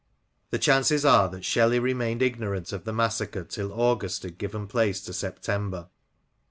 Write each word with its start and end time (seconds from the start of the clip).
The 0.49 0.57
chances 0.57 1.05
are 1.05 1.29
that 1.29 1.45
Shelley 1.45 1.77
remained 1.77 2.23
ignorant 2.23 2.73
of 2.73 2.85
the 2.85 2.91
massacre 2.91 3.43
till 3.43 3.71
August 3.71 4.23
had 4.23 4.39
given 4.39 4.65
place 4.65 4.99
to 5.01 5.13
September. 5.13 5.89